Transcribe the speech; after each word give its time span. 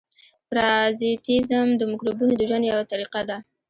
پرازیتېزم 0.49 1.67
د 1.75 1.81
مکروبونو 1.91 2.33
د 2.37 2.41
ژوند 2.49 2.63
یوه 2.71 2.83
طریقه 2.91 3.21
ده. 3.29 3.37